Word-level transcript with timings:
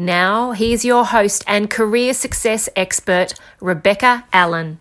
Now, 0.00 0.52
here's 0.52 0.84
your 0.84 1.06
host 1.06 1.42
and 1.48 1.68
career 1.68 2.14
success 2.14 2.68
expert, 2.76 3.34
Rebecca 3.60 4.26
Allen. 4.32 4.78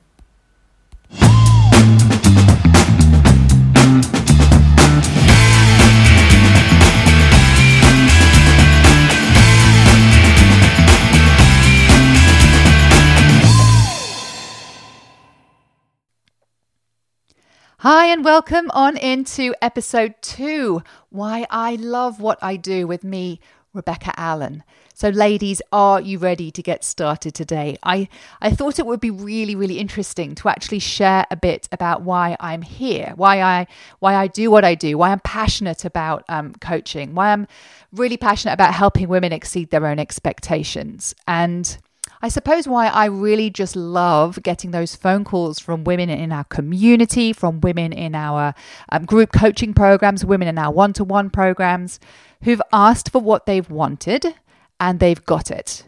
Hi, 17.80 18.06
and 18.06 18.24
welcome 18.24 18.70
on 18.70 18.96
into 18.98 19.56
episode 19.64 20.14
two 20.22 20.84
Why 21.10 21.48
I 21.50 21.74
Love 21.74 22.22
What 22.22 22.38
I 22.44 22.56
Do 22.56 22.86
with 22.86 23.04
me, 23.04 23.40
Rebecca 23.74 24.14
Allen. 24.16 24.64
So, 25.00 25.10
ladies, 25.10 25.62
are 25.72 26.02
you 26.02 26.18
ready 26.18 26.50
to 26.50 26.64
get 26.64 26.84
started 26.84 27.36
today? 27.36 27.78
I, 27.84 28.10
I 28.42 28.50
thought 28.50 28.80
it 28.80 28.88
would 28.88 29.00
be 29.00 29.12
really, 29.12 29.54
really 29.54 29.78
interesting 29.78 30.34
to 30.34 30.50
actually 30.50 30.80
share 30.80 31.28
a 31.30 31.36
bit 31.36 31.70
about 31.72 32.02
why 32.02 32.36
I'm 32.40 32.64
here, 32.64 33.14
why 33.16 33.44
I 33.44 33.68
why 34.00 34.16
I 34.16 34.26
do 34.26 34.50
what 34.50 34.66
I 34.66 34.74
do, 34.74 34.98
why 34.98 35.12
I'm 35.12 35.20
passionate 35.20 35.86
about 35.86 36.26
um, 36.30 36.56
coaching, 36.56 37.14
why 37.14 37.32
I'm 37.32 37.46
really 37.92 38.18
passionate 38.18 38.54
about 38.54 38.74
helping 38.74 39.08
women 39.08 39.32
exceed 39.32 39.70
their 39.70 39.86
own 39.86 40.00
expectations, 40.00 41.14
and 41.28 41.78
I 42.24 42.30
suppose 42.30 42.68
why 42.68 42.88
I 42.88 43.06
really 43.06 43.52
just 43.52 43.76
love 43.76 44.42
getting 44.42 44.72
those 44.72 44.96
phone 44.96 45.24
calls 45.24 45.60
from 45.60 45.84
women 45.84 46.10
in 46.10 46.32
our 46.32 46.46
community, 46.46 47.34
from 47.34 47.62
women 47.62 47.94
in 47.94 48.16
our 48.16 48.56
um, 48.90 49.06
group 49.06 49.32
coaching 49.32 49.76
programs, 49.76 50.26
women 50.26 50.48
in 50.48 50.58
our 50.58 50.74
one 50.74 50.94
to 50.94 51.04
one 51.04 51.30
programs 51.30 52.00
who've 52.42 52.64
asked 52.74 53.12
for 53.12 53.22
what 53.22 53.46
they've 53.46 53.70
wanted 53.70 54.34
and 54.80 55.00
they've 55.00 55.24
got 55.26 55.52
it. 55.52 55.86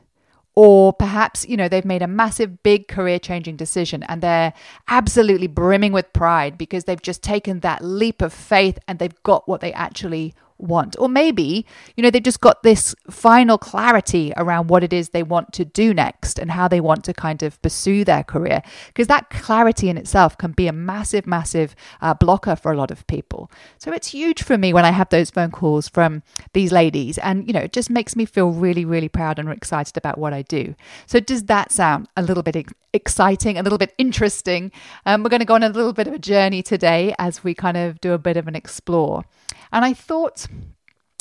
Or 0.55 0.91
perhaps, 0.91 1.47
you 1.47 1.55
know, 1.55 1.69
they've 1.69 1.85
made 1.85 2.01
a 2.01 2.07
massive, 2.07 2.63
big 2.63 2.87
career 2.87 3.17
changing 3.17 3.55
decision 3.55 4.03
and 4.03 4.21
they're 4.21 4.53
absolutely 4.89 5.47
brimming 5.47 5.93
with 5.93 6.11
pride 6.11 6.57
because 6.57 6.83
they've 6.83 7.01
just 7.01 7.23
taken 7.23 7.61
that 7.61 7.83
leap 7.83 8.21
of 8.21 8.33
faith 8.33 8.77
and 8.87 8.99
they've 8.99 9.23
got 9.23 9.47
what 9.47 9.61
they 9.61 9.71
actually 9.71 10.33
want. 10.59 10.95
Or 10.99 11.09
maybe, 11.09 11.65
you 11.95 12.03
know, 12.03 12.09
they've 12.09 12.21
just 12.21 12.41
got 12.41 12.63
this 12.63 12.93
final 13.09 13.57
clarity 13.57 14.33
around 14.37 14.67
what 14.67 14.83
it 14.83 14.93
is 14.93 15.09
they 15.09 15.23
want 15.23 15.53
to 15.53 15.65
do 15.65 15.93
next 15.93 16.37
and 16.37 16.51
how 16.51 16.67
they 16.67 16.79
want 16.79 17.03
to 17.05 17.13
kind 17.13 17.41
of 17.43 17.61
pursue 17.61 18.03
their 18.03 18.23
career. 18.23 18.61
Because 18.87 19.07
that 19.07 19.29
clarity 19.29 19.89
in 19.89 19.97
itself 19.97 20.37
can 20.37 20.51
be 20.51 20.67
a 20.67 20.73
massive, 20.73 21.25
massive 21.25 21.75
uh, 22.01 22.13
blocker 22.13 22.55
for 22.55 22.71
a 22.71 22.77
lot 22.77 22.91
of 22.91 23.07
people. 23.07 23.51
So 23.77 23.91
it's 23.91 24.07
huge 24.09 24.43
for 24.43 24.57
me 24.57 24.73
when 24.73 24.85
I 24.85 24.91
have 24.91 25.09
those 25.09 25.29
phone 25.29 25.51
calls 25.51 25.87
from 25.87 26.23
these 26.53 26.71
ladies. 26.71 27.17
And, 27.17 27.47
you 27.47 27.53
know, 27.53 27.61
it 27.61 27.73
just 27.73 27.89
makes 27.89 28.15
me 28.15 28.25
feel 28.25 28.51
really, 28.51 28.85
really 28.85 29.09
proud 29.09 29.39
and 29.39 29.49
excited 29.49 29.97
about 29.97 30.17
what 30.17 30.33
I 30.33 30.41
do. 30.43 30.75
So 31.05 31.19
does 31.19 31.43
that 31.43 31.71
sound 31.71 32.07
a 32.15 32.21
little 32.21 32.43
bit 32.43 32.67
exciting, 32.93 33.57
a 33.57 33.63
little 33.63 33.77
bit 33.77 33.93
interesting? 33.97 34.71
Um, 35.05 35.23
we're 35.23 35.29
going 35.29 35.39
to 35.39 35.45
go 35.45 35.55
on 35.55 35.63
a 35.63 35.69
little 35.69 35.93
bit 35.93 36.07
of 36.07 36.13
a 36.13 36.19
journey 36.19 36.61
today 36.61 37.15
as 37.17 37.43
we 37.43 37.53
kind 37.53 37.77
of 37.77 38.01
do 38.01 38.13
a 38.13 38.17
bit 38.17 38.37
of 38.37 38.47
an 38.47 38.55
explore. 38.55 39.25
And 39.71 39.85
I 39.85 39.93
thought 39.93 40.47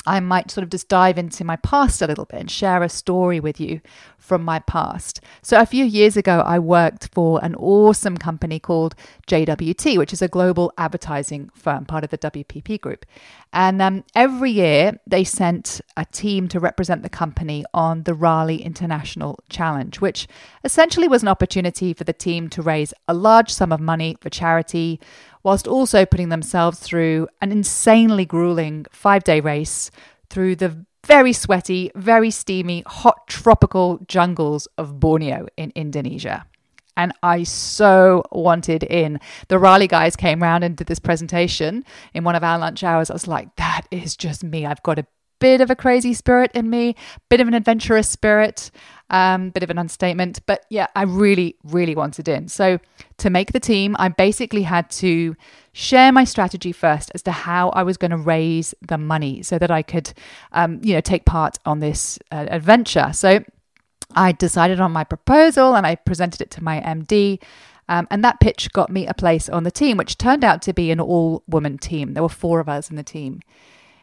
I 0.08 0.20
might 0.20 0.50
sort 0.50 0.62
of 0.62 0.70
just 0.70 0.88
dive 0.88 1.18
into 1.18 1.44
my 1.44 1.56
past 1.56 2.00
a 2.00 2.06
little 2.06 2.24
bit 2.24 2.40
and 2.40 2.50
share 2.50 2.82
a 2.82 2.88
story 2.88 3.40
with 3.40 3.60
you 3.60 3.80
from 4.16 4.42
my 4.42 4.58
past. 4.60 5.20
So, 5.42 5.60
a 5.60 5.66
few 5.66 5.84
years 5.84 6.16
ago, 6.16 6.42
I 6.46 6.58
worked 6.58 7.10
for 7.12 7.44
an 7.44 7.54
awesome 7.56 8.16
company 8.16 8.58
called 8.58 8.94
JWT, 9.26 9.98
which 9.98 10.12
is 10.14 10.22
a 10.22 10.28
global 10.28 10.72
advertising 10.78 11.50
firm, 11.54 11.84
part 11.84 12.04
of 12.04 12.10
the 12.10 12.18
WPP 12.18 12.80
group. 12.80 13.04
And 13.52 13.80
um, 13.82 14.04
every 14.14 14.50
year, 14.50 14.98
they 15.06 15.24
sent 15.24 15.80
a 15.96 16.04
team 16.06 16.48
to 16.48 16.60
represent 16.60 17.02
the 17.02 17.08
company 17.08 17.64
on 17.74 18.04
the 18.04 18.14
Raleigh 18.14 18.62
International 18.62 19.38
Challenge, 19.48 20.00
which 20.00 20.26
essentially 20.64 21.08
was 21.08 21.22
an 21.22 21.28
opportunity 21.28 21.92
for 21.92 22.04
the 22.04 22.12
team 22.12 22.48
to 22.50 22.62
raise 22.62 22.94
a 23.08 23.14
large 23.14 23.52
sum 23.52 23.72
of 23.72 23.80
money 23.80 24.16
for 24.20 24.30
charity 24.30 25.00
whilst 25.42 25.68
also 25.68 26.04
putting 26.04 26.28
themselves 26.28 26.78
through 26.78 27.28
an 27.40 27.52
insanely 27.52 28.24
grueling 28.24 28.86
five 28.90 29.24
day 29.24 29.40
race 29.40 29.90
through 30.30 30.56
the 30.56 30.84
very 31.04 31.32
sweaty, 31.32 31.90
very 31.94 32.30
steamy, 32.30 32.82
hot 32.86 33.26
tropical 33.28 33.98
jungles 34.06 34.66
of 34.76 35.00
Borneo 35.00 35.46
in 35.56 35.72
Indonesia. 35.74 36.44
And 36.98 37.12
I 37.22 37.44
so 37.44 38.24
wanted 38.32 38.82
in. 38.82 39.20
The 39.46 39.58
Raleigh 39.58 39.86
guys 39.86 40.16
came 40.16 40.42
round 40.42 40.64
and 40.64 40.76
did 40.76 40.88
this 40.88 40.98
presentation 40.98 41.84
in 42.12 42.24
one 42.24 42.34
of 42.34 42.42
our 42.42 42.58
lunch 42.58 42.82
hours. 42.82 43.08
I 43.08 43.12
was 43.12 43.28
like, 43.28 43.54
that 43.56 43.82
is 43.92 44.16
just 44.16 44.42
me. 44.42 44.66
I've 44.66 44.82
got 44.82 44.98
a 44.98 45.06
bit 45.40 45.60
of 45.60 45.70
a 45.70 45.76
crazy 45.76 46.14
spirit 46.14 46.50
in 46.54 46.70
me, 46.70 46.94
bit 47.28 47.40
of 47.40 47.48
an 47.48 47.54
adventurous 47.54 48.08
spirit, 48.08 48.70
um, 49.10 49.50
bit 49.50 49.62
of 49.62 49.70
an 49.70 49.78
understatement. 49.78 50.40
But 50.46 50.64
yeah, 50.70 50.86
I 50.94 51.02
really, 51.02 51.56
really 51.64 51.94
wanted 51.94 52.28
in. 52.28 52.48
So 52.48 52.78
to 53.18 53.30
make 53.30 53.52
the 53.52 53.60
team, 53.60 53.96
I 53.98 54.08
basically 54.08 54.62
had 54.62 54.90
to 54.92 55.36
share 55.72 56.12
my 56.12 56.24
strategy 56.24 56.72
first 56.72 57.10
as 57.14 57.22
to 57.22 57.32
how 57.32 57.70
I 57.70 57.82
was 57.82 57.96
going 57.96 58.10
to 58.10 58.16
raise 58.16 58.74
the 58.86 58.98
money 58.98 59.42
so 59.42 59.58
that 59.58 59.70
I 59.70 59.82
could, 59.82 60.12
um, 60.52 60.80
you 60.82 60.94
know, 60.94 61.00
take 61.00 61.24
part 61.24 61.58
on 61.64 61.80
this 61.80 62.18
uh, 62.30 62.46
adventure. 62.50 63.12
So 63.12 63.44
I 64.14 64.32
decided 64.32 64.80
on 64.80 64.92
my 64.92 65.04
proposal 65.04 65.76
and 65.76 65.86
I 65.86 65.94
presented 65.94 66.40
it 66.40 66.50
to 66.52 66.64
my 66.64 66.80
MD. 66.80 67.40
Um, 67.90 68.06
and 68.10 68.22
that 68.22 68.40
pitch 68.40 68.70
got 68.72 68.90
me 68.90 69.06
a 69.06 69.14
place 69.14 69.48
on 69.48 69.64
the 69.64 69.70
team, 69.70 69.96
which 69.96 70.18
turned 70.18 70.44
out 70.44 70.60
to 70.62 70.74
be 70.74 70.90
an 70.90 71.00
all 71.00 71.42
woman 71.46 71.78
team. 71.78 72.12
There 72.12 72.22
were 72.22 72.28
four 72.28 72.60
of 72.60 72.68
us 72.68 72.90
in 72.90 72.96
the 72.96 73.02
team. 73.02 73.40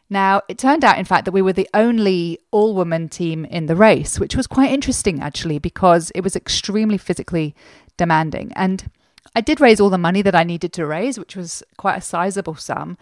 Now, 0.10 0.42
it 0.48 0.58
turned 0.58 0.84
out, 0.84 1.00
in 1.00 1.06
fact, 1.06 1.26
that 1.26 1.32
we 1.32 1.42
were 1.42 1.54
the 1.54 1.70
only 1.74 2.40
all 2.52 2.76
woman 2.76 3.10
team 3.10 3.44
in 3.46 3.66
the 3.66 3.76
race, 3.76 4.20
which 4.20 4.36
was 4.36 4.46
quite 4.46 4.72
interesting, 4.72 5.20
actually, 5.20 5.58
because 5.58 6.12
it 6.14 6.22
was 6.22 6.36
extremely 6.36 6.98
physically 6.98 7.56
demanding. 7.98 8.52
And 8.56 8.92
I 9.36 9.42
did 9.42 9.60
raise 9.60 9.80
all 9.80 9.90
the 9.90 9.98
money 9.98 10.22
that 10.22 10.36
I 10.36 10.44
needed 10.44 10.74
to 10.74 10.86
raise, 10.86 11.18
which 11.18 11.36
was 11.36 11.64
quite 11.78 11.98
a 11.98 12.02
sizable 12.02 12.56
sum. 12.56 12.98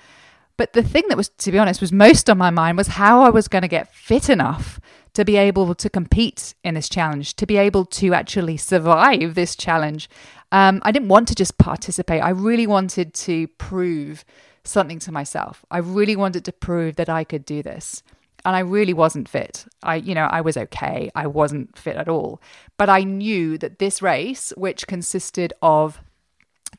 But 0.56 0.74
the 0.74 0.84
thing 0.84 1.04
that 1.10 1.18
was, 1.18 1.30
to 1.30 1.52
be 1.52 1.58
honest, 1.58 1.82
was 1.82 1.92
most 1.92 2.30
on 2.30 2.38
my 2.38 2.52
mind 2.52 2.78
was 2.78 2.88
how 2.90 3.22
I 3.22 3.30
was 3.30 3.48
going 3.48 3.64
to 3.64 3.68
get 3.68 3.94
fit 3.94 4.30
enough 4.30 4.80
to 5.14 5.26
be 5.26 5.36
able 5.36 5.76
to 5.76 5.90
compete 5.90 6.54
in 6.64 6.74
this 6.74 6.90
challenge, 6.90 7.36
to 7.36 7.46
be 7.46 7.58
able 7.58 7.86
to 7.86 8.14
actually 8.14 8.58
survive 8.58 9.36
this 9.36 9.56
challenge. 9.56 10.10
Um, 10.52 10.82
I 10.84 10.92
didn't 10.92 11.10
want 11.10 11.28
to 11.30 11.36
just 11.36 11.58
participate. 11.58 12.22
I 12.22 12.30
really 12.30 12.68
wanted 12.68 13.14
to 13.16 13.48
prove 13.48 14.24
something 14.64 15.00
to 15.00 15.12
myself. 15.12 15.66
I 15.70 15.80
really 15.80 16.16
wanted 16.16 16.46
to 16.46 16.52
prove 16.52 16.96
that 16.96 17.10
I 17.10 17.24
could 17.24 17.46
do 17.46 17.62
this. 17.64 18.04
And 18.46 18.56
I 18.56 18.60
really 18.60 18.94
wasn't 18.94 19.30
fit. 19.30 19.66
I, 19.82 19.96
you 19.96 20.14
know, 20.14 20.26
I 20.26 20.42
was 20.42 20.58
okay. 20.58 21.10
I 21.16 21.28
wasn't 21.28 21.78
fit 21.78 21.96
at 21.96 22.10
all. 22.10 22.42
But 22.78 22.90
I 22.90 23.04
knew 23.04 23.58
that 23.60 23.80
this 23.80 24.02
race, 24.02 24.52
which 24.58 24.86
consisted 24.86 25.54
of 25.62 26.02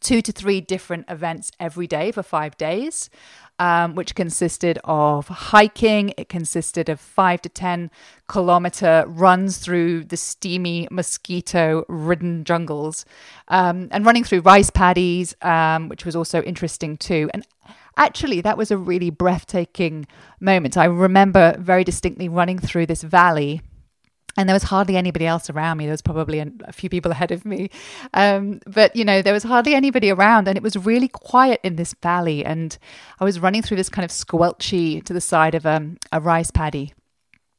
two 0.01 0.21
to 0.21 0.33
three 0.33 0.61
different 0.61 1.07
events 1.09 1.51
every 1.59 1.87
day 1.87 2.13
for 2.13 2.23
five 2.23 2.57
days, 2.59 3.09
um, 3.59 3.95
which 3.95 4.15
consisted 4.15 4.79
of 4.85 5.29
hiking. 5.29 6.13
It 6.17 6.29
consisted 6.29 6.89
of 6.89 7.01
five 7.01 7.41
to 7.43 7.49
10 7.49 7.91
kilometer 8.29 9.05
runs 9.07 9.59
through 9.59 10.05
the 10.05 10.17
steamy, 10.17 10.89
mosquito 10.91 11.85
ridden 11.89 12.45
jungles 12.45 13.05
um, 13.49 13.89
and 13.91 14.05
running 14.05 14.25
through 14.25 14.41
rice 14.41 14.71
paddies, 14.71 15.35
um, 15.43 15.89
which 15.89 16.05
was 16.05 16.17
also 16.17 16.43
interesting 16.43 16.97
too. 16.97 17.31
And 17.33 17.47
actually, 17.97 18.41
that 18.41 18.59
was 18.59 18.71
a 18.71 18.77
really 18.77 19.11
breathtaking 19.11 20.07
moment. 20.41 20.77
I 20.77 20.85
remember 20.85 21.57
very 21.59 21.85
distinctly 21.85 22.29
running 22.29 22.59
through 22.59 22.87
this 22.87 23.03
valley 23.03 23.63
and 24.37 24.49
there 24.49 24.55
was 24.55 24.65
hardly 24.65 24.97
anybody 24.97 25.27
else 25.27 25.49
around 25.49 25.79
me. 25.79 25.85
There 25.85 25.93
was 25.93 26.03
probably 26.03 26.41
a, 26.41 26.73
few 26.73 26.91
people 26.91 27.11
ahead 27.13 27.31
of 27.31 27.45
me, 27.45 27.71
um, 28.13 28.61
but 28.67 28.95
you 28.97 29.05
know 29.05 29.23
there 29.23 29.33
was 29.33 29.43
hardly 29.43 29.75
anybody 29.75 30.11
around, 30.11 30.49
and 30.49 30.57
it 30.57 30.63
was 30.63 30.77
really 30.77 31.09
quiet 31.09 31.61
in 31.63 31.77
this 31.77 31.95
valley. 32.03 32.45
And 32.45 32.77
I 33.21 33.25
was 33.25 33.41
running 33.41 33.63
through 33.63 33.77
this 33.77 33.89
kind 33.89 34.05
of 34.05 34.11
squelchy 34.11 35.03
to 35.05 35.13
the 35.13 35.21
side 35.21 35.55
of 35.55 35.67
um, 35.67 35.97
a 36.13 36.21
rice 36.21 36.51
paddy, 36.51 36.95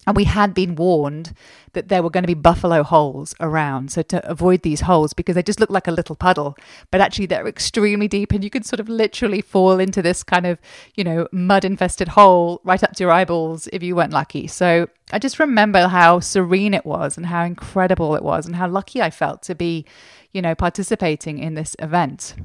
and 0.06 0.16
we 0.16 0.26
had 0.26 0.54
been 0.54 0.76
warned 0.76 1.34
that 1.74 1.90
there 1.90 2.02
were 2.02 2.10
going 2.10 2.24
to 2.24 2.28
be 2.28 2.34
buffalo 2.34 2.84
holes 2.84 3.36
around. 3.40 3.92
So 3.92 4.02
to 4.04 4.26
avoid 4.30 4.62
these 4.62 4.82
holes, 4.82 5.14
because 5.14 5.36
they 5.36 5.44
just 5.44 5.60
look 5.60 5.70
like 5.70 5.88
a 5.88 5.92
little 5.92 6.16
puddle, 6.16 6.56
but 6.92 7.02
actually 7.02 7.26
they're 7.26 7.48
extremely 7.48 8.08
deep 8.08 8.32
and 8.32 8.44
you 8.44 8.50
can 8.50 8.64
sort 8.64 8.80
of 8.80 8.88
literally 8.88 9.42
fall 9.42 9.80
into 9.80 10.02
this 10.02 10.24
kind 10.24 10.46
of, 10.46 10.60
you 10.96 11.04
know, 11.04 11.28
mud 11.32 11.66
infested 11.66 12.10
hole 12.10 12.62
right 12.64 12.84
up 12.84 12.94
to 12.94 13.04
your 13.04 13.12
eyeballs 13.12 13.68
if 13.74 13.84
you 13.84 13.96
weren't 13.96 14.14
lucky. 14.14 14.48
So 14.48 14.88
I 15.12 15.20
just 15.20 15.40
remember 15.40 15.88
how 15.88 16.20
serene 16.20 16.74
it 16.74 16.86
was 16.86 17.18
and 17.18 17.26
how 17.26 17.44
incredible 17.44 18.16
it 18.16 18.24
was 18.24 18.46
and 18.46 18.56
how 18.56 18.68
lucky 18.68 19.02
I 19.02 19.10
felt 19.10 19.44
to 19.44 19.56
be 19.56 19.86
you 20.36 20.42
know, 20.42 20.54
participating 20.54 21.40
in 21.40 21.54
this 21.54 21.78
event 21.80 22.36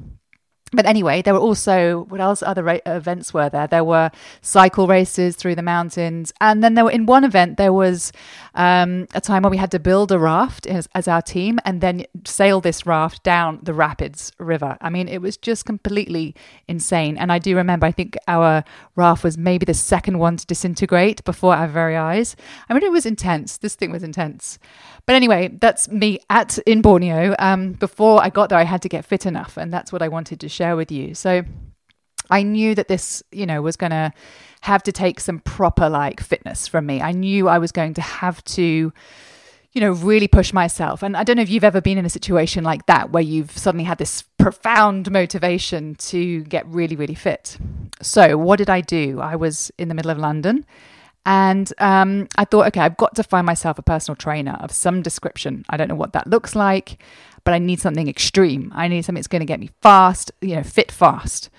but 0.73 0.85
anyway, 0.85 1.21
there 1.21 1.33
were 1.33 1.39
also 1.39 2.05
what 2.09 2.21
else? 2.21 2.41
Other 2.41 2.63
ra- 2.63 2.79
events 2.85 3.33
were 3.33 3.49
there? 3.49 3.67
There 3.67 3.83
were 3.83 4.11
cycle 4.41 4.87
races 4.87 5.35
through 5.35 5.55
the 5.55 5.61
mountains, 5.61 6.33
and 6.39 6.63
then 6.63 6.75
there 6.75 6.85
were 6.85 6.91
in 6.91 7.05
one 7.05 7.23
event 7.23 7.57
there 7.57 7.73
was 7.73 8.11
um, 8.55 9.07
a 9.13 9.21
time 9.21 9.43
where 9.43 9.49
we 9.49 9.57
had 9.57 9.71
to 9.71 9.79
build 9.79 10.11
a 10.11 10.19
raft 10.19 10.67
as, 10.67 10.87
as, 10.93 11.07
our 11.07 11.21
team 11.21 11.59
and 11.63 11.79
then 11.79 12.03
sail 12.25 12.59
this 12.59 12.85
raft 12.85 13.23
down 13.23 13.59
the 13.63 13.73
Rapids 13.73 14.31
River. 14.39 14.77
I 14.81 14.89
mean, 14.89 15.07
it 15.07 15.21
was 15.21 15.37
just 15.37 15.65
completely 15.65 16.35
insane. 16.67 17.17
And 17.17 17.31
I 17.31 17.39
do 17.39 17.55
remember, 17.55 17.85
I 17.85 17.91
think 17.91 18.17
our 18.27 18.63
raft 18.95 19.23
was 19.23 19.37
maybe 19.37 19.65
the 19.65 19.73
second 19.73 20.19
one 20.19 20.37
to 20.37 20.45
disintegrate 20.45 21.23
before 21.23 21.55
our 21.55 21.67
very 21.67 21.95
eyes. 21.95 22.35
I 22.69 22.73
mean, 22.73 22.83
it 22.83 22.91
was 22.91 23.05
intense. 23.05 23.57
This 23.57 23.75
thing 23.75 23.91
was 23.91 24.03
intense. 24.03 24.59
But 25.05 25.15
anyway, 25.15 25.49
that's 25.59 25.89
me 25.89 26.19
at 26.29 26.57
in 26.59 26.81
Borneo. 26.81 27.35
Um, 27.39 27.73
before 27.73 28.21
I 28.21 28.29
got 28.29 28.49
there, 28.49 28.59
I 28.59 28.63
had 28.63 28.81
to 28.83 28.89
get 28.89 29.05
fit 29.05 29.25
enough, 29.25 29.57
and 29.57 29.73
that's 29.73 29.91
what 29.91 30.01
I 30.01 30.07
wanted 30.07 30.39
to 30.41 30.49
share 30.61 30.75
with 30.75 30.91
you. 30.91 31.15
So 31.15 31.43
I 32.29 32.43
knew 32.43 32.75
that 32.75 32.87
this, 32.87 33.23
you 33.31 33.47
know, 33.47 33.63
was 33.63 33.75
going 33.75 33.89
to 33.89 34.13
have 34.61 34.83
to 34.83 34.91
take 34.91 35.19
some 35.19 35.39
proper 35.39 35.89
like 35.89 36.21
fitness 36.21 36.67
from 36.67 36.85
me. 36.85 37.01
I 37.01 37.13
knew 37.13 37.47
I 37.47 37.57
was 37.57 37.71
going 37.71 37.95
to 37.95 38.01
have 38.01 38.43
to 38.57 38.93
you 39.73 39.79
know, 39.79 39.91
really 39.93 40.27
push 40.27 40.51
myself. 40.51 41.01
And 41.01 41.15
I 41.15 41.23
don't 41.23 41.37
know 41.37 41.41
if 41.41 41.49
you've 41.49 41.63
ever 41.63 41.79
been 41.79 41.97
in 41.97 42.05
a 42.05 42.09
situation 42.09 42.61
like 42.61 42.85
that 42.87 43.11
where 43.13 43.23
you've 43.23 43.57
suddenly 43.57 43.85
had 43.85 43.99
this 43.99 44.23
profound 44.37 45.09
motivation 45.09 45.95
to 45.95 46.43
get 46.43 46.67
really, 46.67 46.97
really 46.97 47.15
fit. 47.15 47.57
So, 48.01 48.37
what 48.37 48.57
did 48.57 48.69
I 48.69 48.81
do? 48.81 49.21
I 49.21 49.37
was 49.37 49.71
in 49.77 49.87
the 49.87 49.95
middle 49.95 50.11
of 50.11 50.17
London 50.17 50.65
and 51.25 51.71
um, 51.77 52.27
I 52.35 52.45
thought, 52.45 52.67
okay, 52.67 52.81
I've 52.81 52.97
got 52.97 53.15
to 53.15 53.23
find 53.23 53.45
myself 53.45 53.77
a 53.77 53.83
personal 53.83 54.15
trainer 54.15 54.57
of 54.59 54.71
some 54.71 55.01
description. 55.01 55.63
I 55.69 55.77
don't 55.77 55.87
know 55.87 55.95
what 55.95 56.13
that 56.13 56.27
looks 56.27 56.53
like, 56.53 57.01
but 57.43 57.53
I 57.53 57.59
need 57.59 57.79
something 57.79 58.07
extreme. 58.07 58.71
I 58.75 58.87
need 58.87 59.03
something 59.03 59.19
that's 59.19 59.27
going 59.27 59.41
to 59.41 59.45
get 59.45 59.59
me 59.59 59.69
fast, 59.81 60.31
you 60.41 60.55
know, 60.55 60.63
fit 60.63 60.91
fast. 60.91 61.49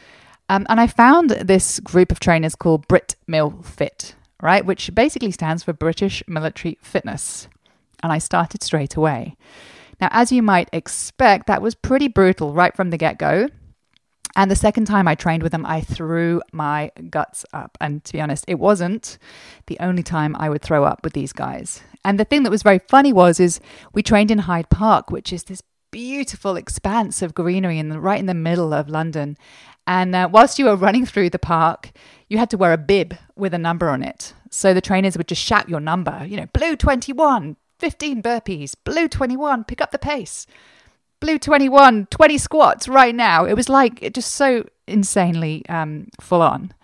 Um, 0.49 0.67
and 0.69 0.81
I 0.81 0.87
found 0.87 1.31
this 1.31 1.81
group 1.81 2.13
of 2.13 2.21
trainers 2.21 2.55
called 2.55 2.87
Brit 2.89 3.17
Mil 3.27 3.63
Fit, 3.63 4.15
right, 4.43 4.65
which 4.65 4.95
basically 4.95 5.31
stands 5.31 5.63
for 5.63 5.73
British 5.73 6.23
Military 6.27 6.79
Fitness. 6.83 7.49
And 8.03 8.13
I 8.13 8.19
started 8.19 8.63
straight 8.63 8.97
away. 8.97 9.37
Now, 10.01 10.09
as 10.11 10.33
you 10.33 10.43
might 10.43 10.69
expect, 10.73 11.47
that 11.47 11.63
was 11.63 11.75
pretty 11.75 12.09
brutal 12.09 12.53
right 12.53 12.75
from 12.75 12.91
the 12.91 12.99
get 12.99 13.19
go. 13.19 13.49
And 14.35 14.51
the 14.51 14.57
second 14.57 14.87
time 14.87 15.07
I 15.07 15.15
trained 15.15 15.43
with 15.43 15.53
them, 15.53 15.67
I 15.67 15.81
threw 15.81 16.41
my 16.53 16.91
guts 17.11 17.45
up. 17.53 17.77
And 17.81 18.03
to 18.05 18.13
be 18.13 18.21
honest, 18.21 18.45
it 18.49 18.59
wasn't 18.59 19.19
the 19.67 19.79
only 19.79 20.03
time 20.03 20.35
I 20.39 20.49
would 20.49 20.63
throw 20.63 20.85
up 20.85 21.05
with 21.05 21.13
these 21.13 21.33
guys. 21.33 21.83
And 22.05 22.19
the 22.19 22.25
thing 22.25 22.43
that 22.43 22.51
was 22.51 22.63
very 22.63 22.81
funny 22.81 23.13
was, 23.13 23.39
is 23.39 23.61
we 23.93 24.03
trained 24.03 24.31
in 24.31 24.39
Hyde 24.39 24.71
Park, 24.71 25.11
which 25.11 25.33
is 25.33 25.45
this 25.45 25.63
beautiful 25.93 26.57
expanse 26.57 27.23
of 27.23 27.35
greenery 27.35 27.79
in 27.79 27.89
the, 27.89 28.01
right 28.01 28.19
in 28.19 28.27
the 28.27 28.35
middle 28.35 28.75
of 28.75 28.89
London. 28.89 29.39
And 29.87 30.17
uh, 30.17 30.29
whilst 30.33 30.59
you 30.59 30.65
were 30.65 30.77
running 30.77 31.07
through 31.07 31.31
the 31.31 31.39
park, 31.39 31.93
you 32.29 32.39
had 32.39 32.51
to 32.51 32.57
wear 32.57 32.73
a 32.73 32.79
bib 32.79 33.15
with 33.37 33.55
a 33.55 33.59
number 33.59 33.89
on 33.89 34.03
it. 34.03 34.35
So 34.51 34.75
the 34.75 34.81
trainers 34.81 35.17
would 35.17 35.29
just 35.29 35.43
shout 35.43 35.69
your 35.69 35.81
number, 35.81 36.25
you 36.27 36.37
know, 36.37 36.47
blue 36.53 36.75
21, 36.75 37.57
15 37.79 38.23
burpees, 38.23 38.75
blue 38.85 39.07
21, 39.07 39.65
pick 39.65 39.81
up 39.81 39.93
the 39.93 39.99
pace 39.99 40.49
blue 41.23 41.39
21 41.39 42.07
20 42.07 42.37
squats 42.37 42.89
right 42.89 43.15
now 43.15 43.45
it 43.45 43.55
was 43.55 43.69
like 43.69 44.13
just 44.13 44.33
so 44.33 44.67
insanely 44.89 45.65
um, 45.69 46.09
full 46.21 46.43
on 46.43 46.75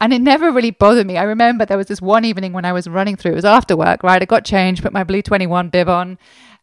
and 0.00 0.12
it 0.12 0.20
never 0.20 0.52
really 0.52 0.70
bothered 0.70 1.04
me 1.04 1.18
i 1.18 1.24
remember 1.24 1.66
there 1.66 1.76
was 1.76 1.88
this 1.88 2.00
one 2.00 2.24
evening 2.24 2.52
when 2.52 2.64
i 2.64 2.72
was 2.72 2.86
running 2.86 3.16
through 3.16 3.32
it 3.32 3.34
was 3.34 3.44
after 3.44 3.76
work 3.76 4.04
right 4.04 4.22
i 4.22 4.24
got 4.24 4.44
changed 4.44 4.84
put 4.84 4.92
my 4.92 5.02
blue 5.02 5.20
21 5.20 5.68
bib 5.68 5.88
on 5.88 6.16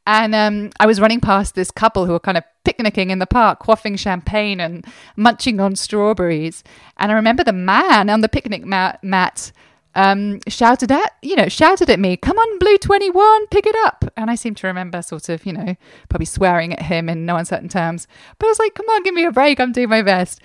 and 0.09 0.33
um, 0.33 0.71
I 0.79 0.87
was 0.87 0.99
running 0.99 1.19
past 1.19 1.53
this 1.53 1.69
couple 1.69 2.07
who 2.07 2.13
were 2.13 2.19
kind 2.19 2.35
of 2.35 2.43
picnicking 2.63 3.11
in 3.11 3.19
the 3.19 3.27
park, 3.27 3.59
quaffing 3.59 3.97
champagne 3.97 4.59
and 4.59 4.83
munching 5.15 5.59
on 5.59 5.75
strawberries. 5.75 6.63
And 6.97 7.11
I 7.11 7.15
remember 7.15 7.43
the 7.43 7.53
man 7.53 8.09
on 8.09 8.21
the 8.21 8.27
picnic 8.27 8.65
mat, 8.65 8.97
mat 9.03 9.51
um, 9.93 10.39
shouted 10.47 10.91
at 10.91 11.13
you 11.21 11.35
know 11.35 11.47
shouted 11.47 11.91
at 11.91 11.99
me, 11.99 12.17
"Come 12.17 12.39
on, 12.39 12.57
Blue 12.57 12.79
Twenty 12.79 13.11
One, 13.11 13.45
pick 13.47 13.67
it 13.67 13.75
up!" 13.85 14.11
And 14.17 14.31
I 14.31 14.35
seem 14.35 14.55
to 14.55 14.67
remember 14.67 15.03
sort 15.03 15.29
of 15.29 15.45
you 15.45 15.53
know 15.53 15.75
probably 16.09 16.25
swearing 16.25 16.73
at 16.73 16.81
him 16.81 17.07
in 17.07 17.27
no 17.27 17.35
uncertain 17.35 17.69
terms. 17.69 18.07
But 18.39 18.47
I 18.47 18.49
was 18.49 18.59
like, 18.59 18.73
"Come 18.73 18.87
on, 18.87 19.03
give 19.03 19.13
me 19.13 19.25
a 19.25 19.31
break. 19.31 19.59
I'm 19.59 19.71
doing 19.71 19.89
my 19.89 20.01
best." 20.01 20.41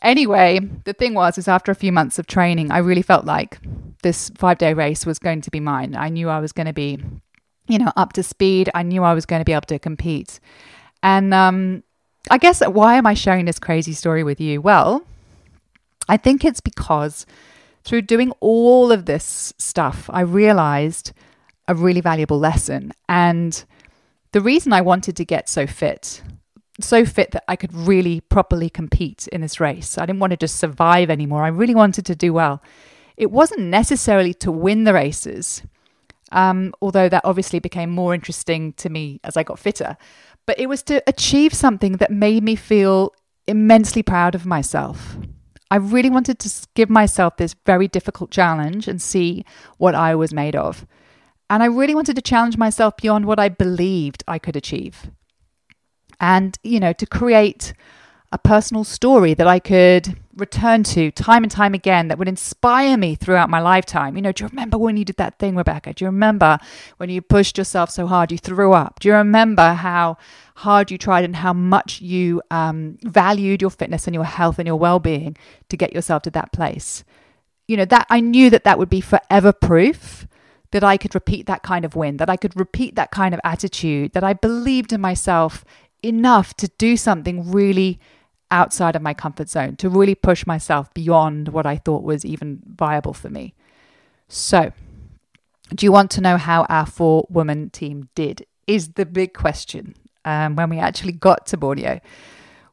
Anyway, 0.00 0.60
the 0.84 0.94
thing 0.94 1.12
was, 1.12 1.36
is 1.36 1.48
after 1.48 1.70
a 1.70 1.74
few 1.74 1.92
months 1.92 2.18
of 2.18 2.26
training, 2.26 2.70
I 2.70 2.78
really 2.78 3.02
felt 3.02 3.26
like 3.26 3.58
this 4.02 4.30
five 4.36 4.56
day 4.56 4.72
race 4.72 5.04
was 5.04 5.18
going 5.18 5.42
to 5.42 5.50
be 5.50 5.60
mine. 5.60 5.94
I 5.94 6.08
knew 6.08 6.30
I 6.30 6.40
was 6.40 6.52
going 6.52 6.66
to 6.66 6.74
be, 6.74 6.98
you 7.66 7.78
know, 7.78 7.92
up 7.96 8.12
to 8.14 8.22
speed. 8.22 8.70
I 8.74 8.82
knew 8.82 9.02
I 9.02 9.14
was 9.14 9.26
going 9.26 9.40
to 9.40 9.44
be 9.44 9.52
able 9.52 9.62
to 9.62 9.78
compete. 9.78 10.40
And 11.02 11.32
um, 11.34 11.82
I 12.30 12.38
guess 12.38 12.60
why 12.60 12.96
am 12.96 13.06
I 13.06 13.14
sharing 13.14 13.44
this 13.44 13.58
crazy 13.58 13.92
story 13.92 14.22
with 14.22 14.40
you? 14.40 14.60
Well, 14.60 15.04
I 16.08 16.16
think 16.16 16.44
it's 16.44 16.60
because 16.60 17.26
through 17.84 18.02
doing 18.02 18.32
all 18.40 18.90
of 18.92 19.06
this 19.06 19.52
stuff, 19.58 20.08
I 20.12 20.20
realized 20.20 21.12
a 21.68 21.74
really 21.74 22.00
valuable 22.00 22.38
lesson. 22.38 22.92
And 23.08 23.64
the 24.32 24.40
reason 24.40 24.72
I 24.72 24.80
wanted 24.80 25.16
to 25.16 25.24
get 25.24 25.48
so 25.48 25.66
fit, 25.66 26.22
so 26.80 27.04
fit 27.04 27.30
that 27.32 27.44
I 27.48 27.56
could 27.56 27.72
really 27.74 28.20
properly 28.20 28.68
compete 28.68 29.28
in 29.28 29.40
this 29.40 29.60
race, 29.60 29.96
I 29.96 30.06
didn't 30.06 30.20
want 30.20 30.32
to 30.32 30.36
just 30.36 30.56
survive 30.56 31.10
anymore. 31.10 31.44
I 31.44 31.48
really 31.48 31.74
wanted 31.74 32.06
to 32.06 32.14
do 32.14 32.32
well. 32.32 32.62
It 33.16 33.30
wasn't 33.30 33.60
necessarily 33.60 34.34
to 34.34 34.50
win 34.50 34.84
the 34.84 34.92
races, 34.92 35.62
um, 36.34 36.74
although 36.82 37.08
that 37.08 37.24
obviously 37.24 37.60
became 37.60 37.90
more 37.90 38.12
interesting 38.12 38.74
to 38.74 38.90
me 38.90 39.20
as 39.24 39.36
I 39.36 39.44
got 39.44 39.58
fitter. 39.58 39.96
But 40.46 40.58
it 40.58 40.68
was 40.68 40.82
to 40.82 41.02
achieve 41.06 41.54
something 41.54 41.92
that 41.94 42.10
made 42.10 42.42
me 42.42 42.56
feel 42.56 43.14
immensely 43.46 44.02
proud 44.02 44.34
of 44.34 44.44
myself. 44.44 45.16
I 45.70 45.76
really 45.76 46.10
wanted 46.10 46.38
to 46.40 46.66
give 46.74 46.90
myself 46.90 47.36
this 47.36 47.54
very 47.64 47.88
difficult 47.88 48.30
challenge 48.30 48.88
and 48.88 49.00
see 49.00 49.44
what 49.78 49.94
I 49.94 50.14
was 50.14 50.34
made 50.34 50.56
of. 50.56 50.86
And 51.48 51.62
I 51.62 51.66
really 51.66 51.94
wanted 51.94 52.16
to 52.16 52.22
challenge 52.22 52.58
myself 52.58 52.96
beyond 52.96 53.26
what 53.26 53.38
I 53.38 53.48
believed 53.48 54.24
I 54.26 54.38
could 54.38 54.56
achieve. 54.56 55.10
And, 56.20 56.58
you 56.62 56.80
know, 56.80 56.92
to 56.92 57.06
create 57.06 57.74
a 58.34 58.38
personal 58.38 58.82
story 58.82 59.32
that 59.32 59.46
I 59.46 59.60
could 59.60 60.16
return 60.34 60.82
to 60.82 61.12
time 61.12 61.44
and 61.44 61.52
time 61.52 61.72
again 61.72 62.08
that 62.08 62.18
would 62.18 62.26
inspire 62.26 62.96
me 62.96 63.14
throughout 63.14 63.48
my 63.48 63.60
lifetime. 63.60 64.16
You 64.16 64.22
know, 64.22 64.32
do 64.32 64.42
you 64.42 64.48
remember 64.48 64.76
when 64.76 64.96
you 64.96 65.04
did 65.04 65.18
that 65.18 65.38
thing, 65.38 65.54
Rebecca? 65.54 65.94
Do 65.94 66.04
you 66.04 66.08
remember 66.08 66.58
when 66.96 67.10
you 67.10 67.22
pushed 67.22 67.56
yourself 67.56 67.90
so 67.90 68.08
hard 68.08 68.32
you 68.32 68.38
threw 68.38 68.72
up? 68.72 68.98
Do 68.98 69.06
you 69.06 69.14
remember 69.14 69.74
how 69.74 70.18
hard 70.56 70.90
you 70.90 70.98
tried 70.98 71.24
and 71.24 71.36
how 71.36 71.52
much 71.52 72.00
you 72.00 72.42
um, 72.50 72.98
valued 73.04 73.62
your 73.62 73.70
fitness 73.70 74.08
and 74.08 74.14
your 74.14 74.24
health 74.24 74.58
and 74.58 74.66
your 74.66 74.80
well 74.80 74.98
being 74.98 75.36
to 75.68 75.76
get 75.76 75.92
yourself 75.92 76.24
to 76.24 76.30
that 76.30 76.52
place? 76.52 77.04
You 77.68 77.76
know, 77.76 77.84
that 77.84 78.08
I 78.10 78.18
knew 78.18 78.50
that 78.50 78.64
that 78.64 78.80
would 78.80 78.90
be 78.90 79.00
forever 79.00 79.52
proof 79.52 80.26
that 80.72 80.82
I 80.82 80.96
could 80.96 81.14
repeat 81.14 81.46
that 81.46 81.62
kind 81.62 81.84
of 81.84 81.94
win, 81.94 82.16
that 82.16 82.28
I 82.28 82.36
could 82.36 82.58
repeat 82.58 82.96
that 82.96 83.12
kind 83.12 83.32
of 83.32 83.40
attitude, 83.44 84.12
that 84.14 84.24
I 84.24 84.32
believed 84.32 84.92
in 84.92 85.00
myself 85.00 85.64
enough 86.02 86.52
to 86.54 86.68
do 86.78 86.96
something 86.96 87.52
really 87.52 88.00
outside 88.54 88.96
of 88.96 89.02
my 89.02 89.14
comfort 89.14 89.48
zone, 89.48 89.76
to 89.76 89.88
really 89.88 90.14
push 90.14 90.46
myself 90.46 90.92
beyond 90.94 91.48
what 91.48 91.66
I 91.66 91.76
thought 91.76 92.02
was 92.02 92.24
even 92.24 92.62
viable 92.64 93.12
for 93.12 93.28
me. 93.28 93.54
So, 94.28 94.72
do 95.74 95.84
you 95.84 95.92
want 95.92 96.10
to 96.12 96.20
know 96.20 96.36
how 96.36 96.64
our 96.68 96.86
four 96.86 97.26
woman 97.28 97.70
team 97.70 98.08
did? 98.14 98.46
Is 98.66 98.92
the 98.92 99.04
big 99.04 99.34
question 99.34 99.94
um, 100.24 100.56
when 100.56 100.70
we 100.70 100.78
actually 100.78 101.12
got 101.12 101.46
to 101.46 101.56
Borneo. 101.56 102.00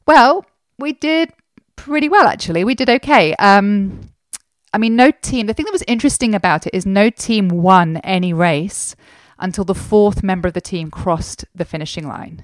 Well, 0.05 0.45
we 0.79 0.93
did 0.93 1.31
pretty 1.75 2.09
well, 2.09 2.27
actually. 2.27 2.63
We 2.63 2.75
did 2.75 2.89
okay. 2.89 3.35
Um, 3.35 4.01
I 4.73 4.77
mean, 4.77 4.95
no 4.95 5.11
team, 5.11 5.47
the 5.47 5.53
thing 5.53 5.65
that 5.65 5.73
was 5.73 5.83
interesting 5.88 6.33
about 6.33 6.65
it 6.65 6.73
is 6.73 6.85
no 6.85 7.09
team 7.09 7.50
won 7.50 7.97
any 7.97 8.33
race 8.33 8.95
until 9.38 9.63
the 9.63 9.75
fourth 9.75 10.23
member 10.23 10.47
of 10.47 10.53
the 10.53 10.61
team 10.61 10.89
crossed 10.89 11.45
the 11.53 11.65
finishing 11.65 12.07
line. 12.07 12.43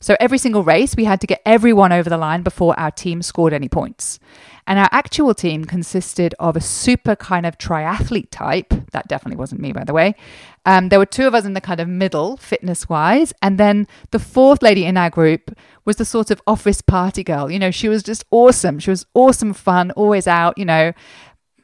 So 0.00 0.16
every 0.20 0.38
single 0.38 0.62
race, 0.62 0.94
we 0.96 1.04
had 1.04 1.20
to 1.20 1.26
get 1.26 1.42
everyone 1.46 1.92
over 1.92 2.10
the 2.10 2.18
line 2.18 2.42
before 2.42 2.78
our 2.78 2.90
team 2.90 3.22
scored 3.22 3.52
any 3.52 3.68
points. 3.68 4.18
And 4.66 4.78
our 4.78 4.88
actual 4.90 5.32
team 5.32 5.64
consisted 5.64 6.34
of 6.40 6.56
a 6.56 6.60
super 6.60 7.14
kind 7.14 7.46
of 7.46 7.56
triathlete 7.56 8.30
type. 8.30 8.74
That 8.90 9.06
definitely 9.08 9.38
wasn't 9.38 9.60
me, 9.60 9.72
by 9.72 9.84
the 9.84 9.92
way. 9.92 10.16
Um, 10.64 10.88
there 10.88 10.98
were 10.98 11.06
two 11.06 11.26
of 11.26 11.34
us 11.34 11.44
in 11.44 11.52
the 11.52 11.60
kind 11.60 11.78
of 11.78 11.88
middle, 11.88 12.36
fitness 12.36 12.88
wise. 12.88 13.32
And 13.40 13.58
then 13.58 13.86
the 14.10 14.18
fourth 14.18 14.62
lady 14.62 14.84
in 14.84 14.96
our 14.96 15.10
group 15.10 15.56
was 15.84 15.96
the 15.96 16.04
sort 16.04 16.32
of 16.32 16.42
office 16.46 16.80
party 16.80 17.22
girl. 17.22 17.50
You 17.50 17.60
know, 17.60 17.70
she 17.70 17.88
was 17.88 18.02
just 18.02 18.24
awesome. 18.32 18.80
She 18.80 18.90
was 18.90 19.06
awesome 19.14 19.52
fun, 19.52 19.92
always 19.92 20.26
out, 20.26 20.58
you 20.58 20.64
know. 20.64 20.92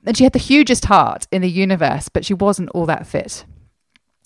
And 0.06 0.16
she 0.16 0.24
had 0.24 0.32
the 0.32 0.38
hugest 0.38 0.84
heart 0.84 1.26
in 1.32 1.42
the 1.42 1.50
universe, 1.50 2.08
but 2.08 2.24
she 2.24 2.34
wasn't 2.34 2.70
all 2.70 2.86
that 2.86 3.06
fit. 3.06 3.44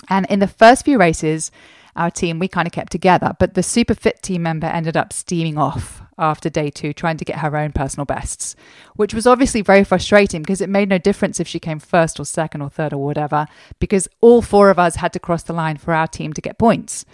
And 0.08 0.26
in 0.28 0.38
the 0.38 0.46
first 0.46 0.84
few 0.84 0.98
races, 0.98 1.50
our 1.96 2.10
team, 2.10 2.38
we 2.38 2.48
kind 2.48 2.66
of 2.66 2.72
kept 2.72 2.92
together. 2.92 3.34
But 3.38 3.54
the 3.54 3.62
super 3.62 3.94
fit 3.94 4.22
team 4.22 4.42
member 4.42 4.66
ended 4.66 4.96
up 4.96 5.12
steaming 5.12 5.58
off 5.58 6.02
after 6.18 6.48
day 6.48 6.70
two, 6.70 6.92
trying 6.92 7.16
to 7.16 7.24
get 7.24 7.38
her 7.38 7.56
own 7.56 7.72
personal 7.72 8.04
bests, 8.04 8.56
which 8.94 9.12
was 9.12 9.26
obviously 9.26 9.62
very 9.62 9.84
frustrating 9.84 10.42
because 10.42 10.60
it 10.60 10.68
made 10.68 10.88
no 10.88 10.98
difference 10.98 11.40
if 11.40 11.48
she 11.48 11.60
came 11.60 11.78
first 11.78 12.18
or 12.18 12.24
second 12.24 12.62
or 12.62 12.70
third 12.70 12.92
or 12.92 13.04
whatever, 13.04 13.46
because 13.78 14.08
all 14.20 14.42
four 14.42 14.70
of 14.70 14.78
us 14.78 14.96
had 14.96 15.12
to 15.12 15.18
cross 15.18 15.42
the 15.42 15.52
line 15.52 15.76
for 15.76 15.92
our 15.92 16.06
team 16.06 16.32
to 16.32 16.40
get 16.40 16.58
points. 16.58 17.04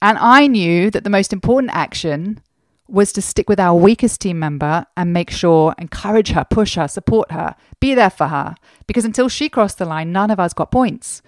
And 0.00 0.18
I 0.18 0.46
knew 0.46 0.90
that 0.90 1.04
the 1.04 1.10
most 1.10 1.32
important 1.32 1.72
action 1.74 2.40
was 2.86 3.12
to 3.12 3.22
stick 3.22 3.48
with 3.48 3.60
our 3.60 3.74
weakest 3.74 4.20
team 4.20 4.38
member 4.38 4.86
and 4.96 5.12
make 5.12 5.30
sure, 5.30 5.74
encourage 5.78 6.30
her, 6.30 6.44
push 6.48 6.76
her, 6.76 6.88
support 6.88 7.30
her, 7.32 7.54
be 7.80 7.94
there 7.94 8.10
for 8.10 8.28
her. 8.28 8.54
Because 8.86 9.04
until 9.04 9.28
she 9.28 9.48
crossed 9.48 9.78
the 9.78 9.84
line, 9.84 10.10
none 10.10 10.30
of 10.30 10.40
us 10.40 10.54
got 10.54 10.70
points. 10.70 11.20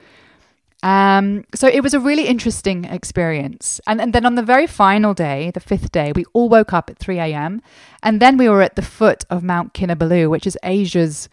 Um, 0.82 1.44
so 1.54 1.68
it 1.68 1.82
was 1.82 1.94
a 1.94 2.00
really 2.00 2.26
interesting 2.26 2.84
experience. 2.84 3.80
And, 3.86 4.00
and 4.00 4.12
then 4.12 4.24
on 4.24 4.34
the 4.34 4.42
very 4.42 4.66
final 4.66 5.14
day, 5.14 5.50
the 5.52 5.60
fifth 5.60 5.92
day, 5.92 6.12
we 6.14 6.24
all 6.32 6.48
woke 6.48 6.72
up 6.72 6.88
at 6.88 6.98
3 6.98 7.18
a.m. 7.18 7.60
And 8.02 8.20
then 8.20 8.36
we 8.36 8.48
were 8.48 8.62
at 8.62 8.76
the 8.76 8.82
foot 8.82 9.24
of 9.28 9.42
Mount 9.42 9.74
Kinabalu, 9.74 10.30
which 10.30 10.46
is 10.46 10.56
Asia's 10.62 11.28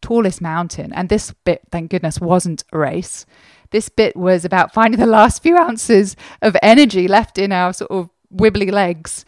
tallest 0.00 0.40
mountain. 0.40 0.92
And 0.92 1.08
this 1.08 1.32
bit, 1.44 1.62
thank 1.70 1.90
goodness, 1.90 2.20
wasn't 2.20 2.64
a 2.72 2.78
race. 2.78 3.24
This 3.70 3.88
bit 3.88 4.16
was 4.16 4.44
about 4.44 4.72
finding 4.74 5.00
the 5.00 5.06
last 5.06 5.42
few 5.42 5.56
ounces 5.56 6.16
of 6.42 6.56
energy 6.62 7.06
left 7.06 7.38
in 7.38 7.52
our 7.52 7.72
sort 7.72 7.90
of 7.90 8.10
wibbly 8.34 8.72
legs 8.72 9.24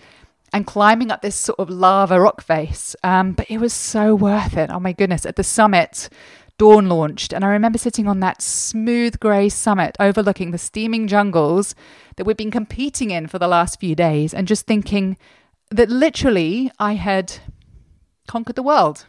and 0.52 0.66
climbing 0.66 1.12
up 1.12 1.22
this 1.22 1.36
sort 1.36 1.60
of 1.60 1.70
lava 1.70 2.20
rock 2.20 2.42
face. 2.42 2.96
Um, 3.04 3.32
but 3.32 3.48
it 3.48 3.58
was 3.58 3.72
so 3.72 4.16
worth 4.16 4.56
it. 4.56 4.70
Oh 4.70 4.80
my 4.80 4.92
goodness. 4.92 5.24
At 5.24 5.36
the 5.36 5.44
summit, 5.44 6.08
dawn 6.60 6.90
launched, 6.90 7.32
and 7.32 7.42
I 7.42 7.48
remember 7.48 7.78
sitting 7.78 8.06
on 8.06 8.20
that 8.20 8.42
smooth 8.42 9.18
grey 9.18 9.48
summit 9.48 9.96
overlooking 9.98 10.50
the 10.50 10.58
steaming 10.58 11.08
jungles 11.08 11.74
that 12.16 12.26
we'd 12.26 12.36
been 12.36 12.50
competing 12.50 13.10
in 13.10 13.28
for 13.28 13.38
the 13.38 13.48
last 13.48 13.80
few 13.80 13.94
days 13.94 14.34
and 14.34 14.46
just 14.46 14.66
thinking 14.66 15.16
that 15.70 15.88
literally 15.88 16.70
I 16.78 16.96
had 16.96 17.32
conquered 18.28 18.56
the 18.56 18.62
world. 18.62 19.06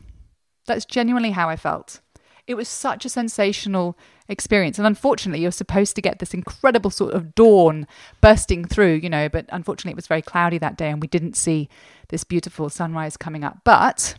That's 0.66 0.86
genuinely 0.86 1.32
how 1.32 1.50
I 1.50 1.58
felt. 1.58 2.00
It 2.48 2.56
was 2.56 2.70
such 2.70 3.04
a 3.04 3.10
sensational 3.10 3.98
experience. 4.30 4.78
And 4.78 4.88
unfortunately, 4.88 5.42
you're 5.42 5.52
supposed 5.52 5.98
to 5.98 6.02
get 6.02 6.20
this 6.20 6.34
incredible 6.34 6.90
sort 6.90 7.14
of 7.14 7.36
dawn 7.36 7.86
bursting 8.22 8.64
through, 8.64 8.94
you 8.94 9.10
know, 9.10 9.28
but 9.28 9.46
unfortunately, 9.50 9.92
it 9.92 9.98
was 9.98 10.08
very 10.08 10.22
cloudy 10.22 10.58
that 10.60 10.78
day 10.78 10.90
and 10.90 11.02
we 11.02 11.08
didn't 11.08 11.36
see 11.36 11.68
this 12.08 12.24
beautiful 12.24 12.70
sunrise 12.70 13.18
coming 13.18 13.44
up. 13.44 13.58
But 13.66 14.16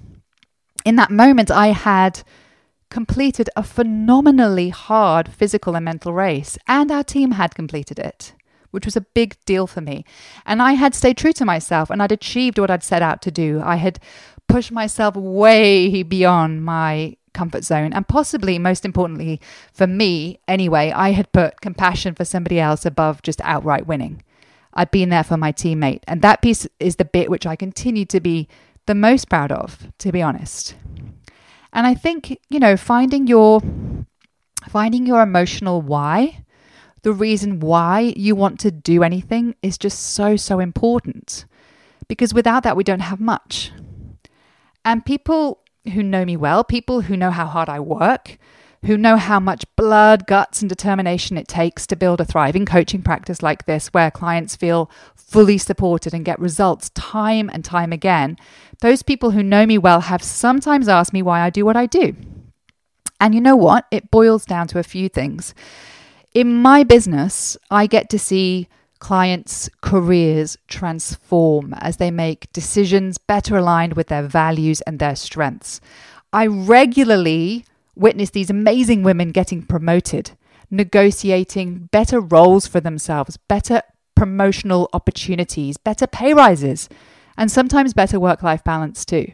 in 0.84 0.96
that 0.96 1.10
moment, 1.10 1.50
I 1.50 1.68
had 1.68 2.22
completed 2.92 3.48
a 3.56 3.62
phenomenally 3.62 4.68
hard 4.68 5.32
physical 5.32 5.74
and 5.74 5.84
mental 5.84 6.12
race, 6.12 6.58
and 6.68 6.92
our 6.92 7.02
team 7.02 7.32
had 7.32 7.54
completed 7.54 7.98
it. 7.98 8.34
Which 8.70 8.86
was 8.86 8.96
a 8.96 9.02
big 9.02 9.36
deal 9.44 9.66
for 9.66 9.82
me. 9.82 10.02
And 10.46 10.62
I 10.62 10.72
had 10.72 10.94
stayed 10.94 11.18
true 11.18 11.34
to 11.34 11.44
myself 11.44 11.90
and 11.90 12.02
I'd 12.02 12.10
achieved 12.10 12.58
what 12.58 12.70
I'd 12.70 12.82
set 12.82 13.02
out 13.02 13.20
to 13.20 13.30
do. 13.30 13.60
I 13.62 13.76
had 13.76 14.00
pushed 14.48 14.72
myself 14.72 15.14
way 15.14 16.02
beyond 16.02 16.64
my 16.64 17.18
comfort 17.34 17.64
zone. 17.64 17.92
And 17.92 18.08
possibly, 18.08 18.58
most 18.58 18.86
importantly, 18.86 19.42
for 19.74 19.86
me 19.86 20.38
anyway, 20.48 20.90
I 20.90 21.10
had 21.10 21.32
put 21.32 21.60
compassion 21.60 22.14
for 22.14 22.24
somebody 22.24 22.58
else 22.58 22.86
above 22.86 23.20
just 23.20 23.42
outright 23.42 23.86
winning. 23.86 24.22
I'd 24.72 24.90
been 24.90 25.10
there 25.10 25.24
for 25.24 25.36
my 25.36 25.52
teammate. 25.52 26.00
And 26.08 26.22
that 26.22 26.40
piece 26.40 26.66
is 26.80 26.96
the 26.96 27.04
bit 27.04 27.30
which 27.30 27.46
I 27.46 27.56
continue 27.56 28.06
to 28.06 28.20
be 28.20 28.48
the 28.86 28.94
most 28.94 29.28
proud 29.28 29.52
of, 29.52 29.92
to 29.98 30.12
be 30.12 30.22
honest. 30.22 30.74
And 31.72 31.86
I 31.86 31.94
think, 31.94 32.38
you 32.50 32.60
know, 32.60 32.76
finding 32.76 33.26
your 33.26 33.60
finding 34.68 35.06
your 35.06 35.22
emotional 35.22 35.82
why, 35.82 36.44
the 37.02 37.12
reason 37.12 37.60
why 37.60 38.12
you 38.16 38.36
want 38.36 38.60
to 38.60 38.70
do 38.70 39.02
anything 39.02 39.54
is 39.62 39.78
just 39.78 39.98
so 39.98 40.36
so 40.36 40.60
important. 40.60 41.46
Because 42.08 42.34
without 42.34 42.62
that 42.62 42.76
we 42.76 42.84
don't 42.84 43.00
have 43.00 43.20
much. 43.20 43.72
And 44.84 45.04
people 45.04 45.60
who 45.92 46.02
know 46.02 46.24
me 46.24 46.36
well, 46.36 46.62
people 46.64 47.02
who 47.02 47.16
know 47.16 47.30
how 47.30 47.46
hard 47.46 47.68
I 47.68 47.80
work, 47.80 48.38
who 48.84 48.98
know 48.98 49.16
how 49.16 49.38
much 49.38 49.64
blood, 49.76 50.26
guts, 50.26 50.60
and 50.60 50.68
determination 50.68 51.38
it 51.38 51.46
takes 51.46 51.86
to 51.86 51.96
build 51.96 52.20
a 52.20 52.24
thriving 52.24 52.66
coaching 52.66 53.02
practice 53.02 53.42
like 53.42 53.64
this, 53.66 53.88
where 53.88 54.10
clients 54.10 54.56
feel 54.56 54.90
fully 55.14 55.58
supported 55.58 56.12
and 56.12 56.24
get 56.24 56.38
results 56.40 56.90
time 56.90 57.48
and 57.52 57.64
time 57.64 57.92
again. 57.92 58.36
Those 58.80 59.02
people 59.02 59.30
who 59.30 59.42
know 59.42 59.66
me 59.66 59.78
well 59.78 60.00
have 60.00 60.22
sometimes 60.22 60.88
asked 60.88 61.12
me 61.12 61.22
why 61.22 61.40
I 61.40 61.50
do 61.50 61.64
what 61.64 61.76
I 61.76 61.86
do. 61.86 62.16
And 63.20 63.34
you 63.34 63.40
know 63.40 63.56
what? 63.56 63.86
It 63.92 64.10
boils 64.10 64.44
down 64.44 64.66
to 64.68 64.80
a 64.80 64.84
few 64.84 65.08
things. 65.08 65.54
In 66.34 66.54
my 66.54 66.82
business, 66.82 67.56
I 67.70 67.86
get 67.86 68.10
to 68.10 68.18
see 68.18 68.68
clients' 68.98 69.68
careers 69.80 70.56
transform 70.66 71.74
as 71.74 71.98
they 71.98 72.10
make 72.10 72.52
decisions 72.52 73.18
better 73.18 73.56
aligned 73.56 73.94
with 73.94 74.08
their 74.08 74.22
values 74.22 74.80
and 74.82 74.98
their 74.98 75.14
strengths. 75.14 75.80
I 76.32 76.46
regularly 76.46 77.64
witness 77.94 78.30
these 78.30 78.50
amazing 78.50 79.02
women 79.02 79.30
getting 79.30 79.62
promoted, 79.62 80.32
negotiating 80.70 81.88
better 81.92 82.20
roles 82.20 82.66
for 82.66 82.80
themselves, 82.80 83.36
better 83.48 83.82
promotional 84.14 84.88
opportunities, 84.92 85.76
better 85.76 86.06
pay 86.06 86.32
rises, 86.32 86.88
and 87.36 87.50
sometimes 87.50 87.94
better 87.94 88.20
work 88.20 88.42
life 88.42 88.62
balance 88.64 89.04
too. 89.04 89.32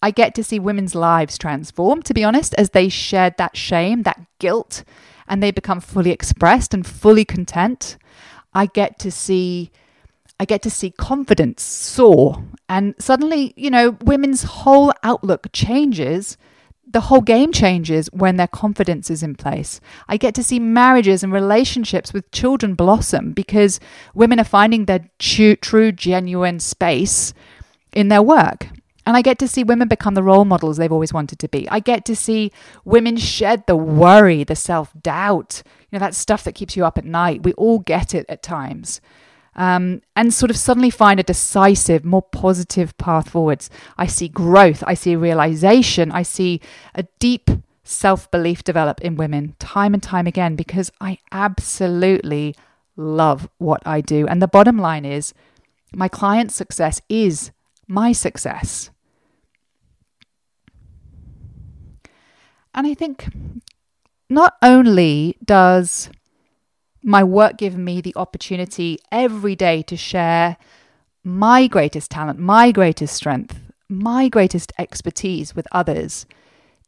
I 0.00 0.10
get 0.10 0.34
to 0.36 0.44
see 0.44 0.58
women's 0.58 0.94
lives 0.94 1.36
transform, 1.36 2.02
to 2.02 2.14
be 2.14 2.24
honest, 2.24 2.54
as 2.54 2.70
they 2.70 2.88
shed 2.88 3.36
that 3.38 3.56
shame, 3.56 4.02
that 4.04 4.20
guilt, 4.38 4.84
and 5.26 5.42
they 5.42 5.50
become 5.50 5.80
fully 5.80 6.10
expressed 6.10 6.72
and 6.72 6.86
fully 6.86 7.24
content. 7.24 7.96
I 8.54 8.66
get 8.66 8.98
to 9.00 9.10
see 9.10 9.70
I 10.40 10.44
get 10.44 10.62
to 10.62 10.70
see 10.70 10.92
confidence 10.92 11.64
soar 11.64 12.44
and 12.68 12.94
suddenly, 13.00 13.54
you 13.56 13.70
know, 13.70 13.98
women's 14.02 14.44
whole 14.44 14.92
outlook 15.02 15.48
changes. 15.52 16.36
The 16.90 17.02
whole 17.02 17.20
game 17.20 17.52
changes 17.52 18.08
when 18.14 18.36
their 18.36 18.46
confidence 18.46 19.10
is 19.10 19.22
in 19.22 19.34
place. 19.34 19.78
I 20.08 20.16
get 20.16 20.34
to 20.36 20.42
see 20.42 20.58
marriages 20.58 21.22
and 21.22 21.30
relationships 21.30 22.14
with 22.14 22.30
children 22.30 22.74
blossom 22.74 23.32
because 23.32 23.78
women 24.14 24.40
are 24.40 24.44
finding 24.44 24.86
their 24.86 25.10
true, 25.18 25.54
true 25.56 25.92
genuine 25.92 26.60
space 26.60 27.34
in 27.92 28.08
their 28.08 28.22
work. 28.22 28.68
And 29.04 29.16
I 29.16 29.22
get 29.22 29.38
to 29.38 29.48
see 29.48 29.64
women 29.64 29.88
become 29.88 30.14
the 30.14 30.22
role 30.22 30.44
models 30.44 30.76
they've 30.76 30.92
always 30.92 31.12
wanted 31.14 31.38
to 31.38 31.48
be. 31.48 31.68
I 31.70 31.80
get 31.80 32.04
to 32.06 32.16
see 32.16 32.52
women 32.84 33.16
shed 33.16 33.66
the 33.66 33.76
worry, 33.76 34.44
the 34.44 34.56
self 34.56 34.92
doubt, 35.00 35.62
you 35.90 35.98
know, 35.98 36.00
that 36.00 36.14
stuff 36.14 36.44
that 36.44 36.54
keeps 36.54 36.76
you 36.76 36.84
up 36.84 36.98
at 36.98 37.06
night. 37.06 37.42
We 37.42 37.54
all 37.54 37.78
get 37.78 38.14
it 38.14 38.26
at 38.28 38.42
times. 38.42 39.00
Um, 39.58 40.02
and 40.14 40.32
sort 40.32 40.50
of 40.50 40.56
suddenly 40.56 40.88
find 40.88 41.18
a 41.18 41.24
decisive, 41.24 42.04
more 42.04 42.22
positive 42.22 42.96
path 42.96 43.30
forwards. 43.30 43.68
I 43.98 44.06
see 44.06 44.28
growth, 44.28 44.84
I 44.86 44.94
see 44.94 45.16
realization, 45.16 46.12
I 46.12 46.22
see 46.22 46.60
a 46.94 47.02
deep 47.18 47.50
self 47.82 48.30
belief 48.30 48.62
develop 48.62 49.00
in 49.00 49.16
women 49.16 49.56
time 49.58 49.94
and 49.94 50.02
time 50.02 50.28
again 50.28 50.54
because 50.54 50.92
I 51.00 51.18
absolutely 51.32 52.54
love 52.96 53.48
what 53.58 53.82
I 53.84 54.00
do. 54.00 54.28
And 54.28 54.40
the 54.40 54.46
bottom 54.46 54.78
line 54.78 55.04
is 55.04 55.34
my 55.92 56.06
client's 56.06 56.54
success 56.54 57.00
is 57.08 57.50
my 57.88 58.12
success. 58.12 58.90
And 62.74 62.86
I 62.86 62.94
think 62.94 63.26
not 64.28 64.54
only 64.62 65.36
does 65.44 66.10
my 67.08 67.24
work 67.24 67.56
give 67.56 67.76
me 67.76 68.02
the 68.02 68.12
opportunity 68.16 68.98
every 69.10 69.56
day 69.56 69.80
to 69.80 69.96
share 69.96 70.58
my 71.24 71.66
greatest 71.66 72.10
talent, 72.10 72.38
my 72.38 72.70
greatest 72.70 73.16
strength, 73.16 73.58
my 73.88 74.28
greatest 74.28 74.72
expertise 74.78 75.56
with 75.56 75.66
others, 75.72 76.26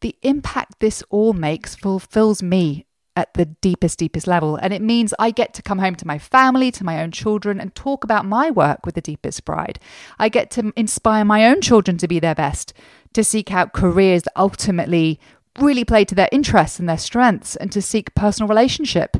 the 0.03 0.15
impact 0.21 0.79
this 0.79 1.03
all 1.09 1.33
makes 1.33 1.75
fulfills 1.75 2.43
me 2.43 2.85
at 3.17 3.33
the 3.33 3.47
deepest, 3.47 3.99
deepest 3.99 4.27
level. 4.27 4.57
And 4.57 4.75
it 4.75 4.83
means 4.83 5.15
I 5.19 5.31
get 5.31 5.55
to 5.55 5.63
come 5.63 5.79
home 5.79 5.95
to 5.97 6.07
my 6.07 6.19
family, 6.19 6.71
to 6.73 6.85
my 6.85 7.03
own 7.03 7.13
children, 7.13 7.59
and 7.59 7.75
talk 7.75 8.05
about 8.05 8.27
my 8.27 8.51
work 8.51 8.85
with 8.85 8.97
the 8.97 9.01
deepest 9.01 9.47
pride. 9.47 9.81
I 10.19 10.29
get 10.29 10.51
to 10.53 10.71
inspire 10.77 11.25
my 11.25 11.47
own 11.47 11.63
children 11.63 11.97
to 11.97 12.07
be 12.07 12.21
their 12.21 12.35
best, 12.35 12.75
to 13.15 13.25
seek 13.25 13.51
out 13.53 13.73
careers 13.73 14.25
that 14.25 14.33
ultimately 14.37 15.19
really 15.59 15.85
play 15.85 16.05
to 16.05 16.15
their 16.15 16.29
interests 16.31 16.79
and 16.79 16.87
their 16.89 16.99
strengths 16.99 17.57
and 17.57 17.73
to 17.73 17.81
seek 17.81 18.15
personal 18.15 18.49
relationship 18.49 19.17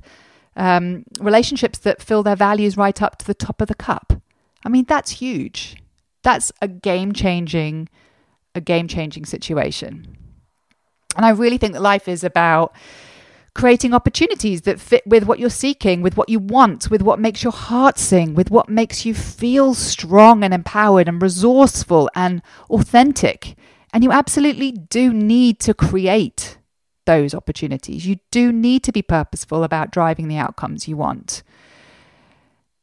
um, 0.61 1.05
relationships 1.19 1.79
that 1.81 2.03
fill 2.03 2.23
their 2.23 2.37
values 2.37 2.77
right 2.77 3.01
up 3.01 3.17
to 3.19 3.27
the 3.27 3.35
top 3.35 3.63
of 3.63 3.69
the 3.69 3.75
cup. 3.75 4.13
I 4.65 4.69
mean 4.69 4.85
that's 4.85 5.11
huge. 5.13 5.83
That's 6.23 6.53
a 6.61 6.69
game 6.69 7.13
changing 7.13 7.89
a 8.55 8.61
game 8.61 8.87
changing 8.87 9.25
situation. 9.25 10.17
And 11.17 11.25
i 11.27 11.31
really 11.31 11.59
think 11.59 11.73
that 11.73 11.83
life 11.83 12.07
is 12.07 12.23
about 12.23 12.75
creating 13.55 13.95
opportunities 13.95 14.63
that 14.63 14.79
fit 14.79 15.05
with 15.07 15.25
what 15.25 15.39
you're 15.39 15.51
seeking, 15.51 16.03
with 16.03 16.17
what 16.17 16.29
you 16.29 16.39
want, 16.39 16.91
with 16.91 17.03
what 17.03 17.19
makes 17.19 17.43
your 17.43 17.53
heart 17.53 17.99
sing, 17.99 18.35
with 18.35 18.51
what 18.51 18.69
makes 18.69 19.05
you 19.07 19.15
feel 19.15 19.75
strong 19.75 20.45
and 20.45 20.55
empowered 20.55 21.09
and 21.09 21.21
resourceful 21.23 22.09
and 22.15 22.43
authentic. 22.69 23.57
And 23.93 24.05
you 24.05 24.13
absolutely 24.13 24.71
do 24.73 25.13
need 25.13 25.59
to 25.61 25.75
create 25.75 26.59
those 27.11 27.35
opportunities. 27.35 28.07
You 28.07 28.17
do 28.31 28.53
need 28.53 28.85
to 28.85 28.93
be 28.93 29.03
purposeful 29.03 29.65
about 29.65 29.91
driving 29.91 30.29
the 30.29 30.37
outcomes 30.37 30.87
you 30.87 30.97
want. 30.97 31.43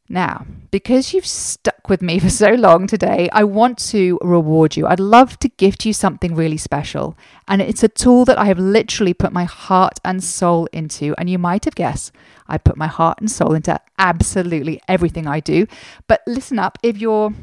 Now, 0.09 0.45
because 0.69 1.13
you've 1.13 1.25
stuck 1.25 1.89
with 1.89 2.01
me 2.01 2.19
for 2.23 2.29
so 2.29 2.49
long 2.49 2.87
today, 2.87 3.29
I 3.31 3.45
want 3.45 3.77
to 3.91 4.19
reward 4.21 4.75
you. 4.75 4.85
I'd 4.85 4.99
love 4.99 5.39
to 5.39 5.49
gift 5.49 5.85
you 5.85 5.93
something 5.93 6.35
really 6.35 6.57
special. 6.57 7.17
And 7.47 7.61
it's 7.61 7.83
a 7.83 7.87
tool 8.03 8.25
that 8.25 8.37
I 8.37 8.45
have 8.45 8.59
literally 8.59 9.13
put 9.13 9.31
my 9.31 9.45
heart 9.45 9.99
and 10.03 10.21
soul 10.21 10.67
into. 10.73 11.15
And 11.17 11.29
you 11.29 11.37
might 11.37 11.63
have 11.63 11.75
guessed, 11.75 12.11
I 12.47 12.57
put 12.57 12.75
my 12.75 12.87
heart 12.87 13.19
and 13.19 13.31
soul 13.31 13.53
into 13.53 13.79
absolutely 13.97 14.81
everything 14.89 15.25
I 15.25 15.39
do. 15.39 15.67
But 16.07 16.21
listen 16.27 16.59
up, 16.59 16.77
if 16.83 16.97
you're 16.97 17.33